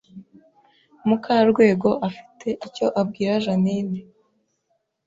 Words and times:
Mukarwego 1.07 1.89
afite 2.07 2.47
icyo 2.67 2.87
abwira 3.01 3.33
Jeaninne 3.43 3.99